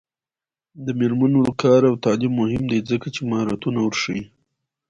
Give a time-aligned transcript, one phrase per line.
[0.85, 4.23] د میرمنو کار او تعلیم مهم دی ځکه چې مهارتونه ورښيي.